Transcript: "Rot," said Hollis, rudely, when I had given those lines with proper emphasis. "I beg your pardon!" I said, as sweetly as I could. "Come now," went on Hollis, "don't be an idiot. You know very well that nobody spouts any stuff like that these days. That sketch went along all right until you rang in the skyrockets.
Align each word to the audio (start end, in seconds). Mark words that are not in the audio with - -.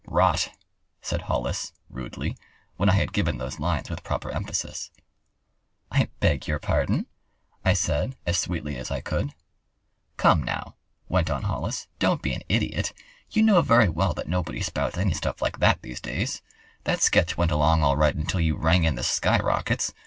"Rot," 0.07 0.49
said 1.03 1.21
Hollis, 1.21 1.73
rudely, 1.87 2.35
when 2.77 2.89
I 2.89 2.93
had 2.95 3.13
given 3.13 3.37
those 3.37 3.59
lines 3.59 3.87
with 3.87 4.01
proper 4.01 4.31
emphasis. 4.31 4.89
"I 5.91 6.09
beg 6.19 6.47
your 6.47 6.57
pardon!" 6.57 7.05
I 7.63 7.73
said, 7.73 8.15
as 8.25 8.39
sweetly 8.39 8.77
as 8.77 8.89
I 8.89 8.99
could. 8.99 9.29
"Come 10.17 10.41
now," 10.41 10.75
went 11.07 11.29
on 11.29 11.43
Hollis, 11.43 11.85
"don't 11.99 12.23
be 12.23 12.33
an 12.33 12.41
idiot. 12.49 12.93
You 13.29 13.43
know 13.43 13.61
very 13.61 13.89
well 13.89 14.15
that 14.15 14.27
nobody 14.27 14.61
spouts 14.61 14.97
any 14.97 15.13
stuff 15.13 15.39
like 15.39 15.59
that 15.59 15.83
these 15.83 16.01
days. 16.01 16.41
That 16.85 17.01
sketch 17.03 17.37
went 17.37 17.51
along 17.51 17.83
all 17.83 17.95
right 17.95 18.15
until 18.15 18.39
you 18.39 18.55
rang 18.57 18.85
in 18.85 18.95
the 18.95 19.03
skyrockets. 19.03 19.93